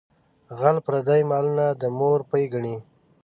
[0.59, 2.77] غل پردي مالونه د مور پۍ ګڼي.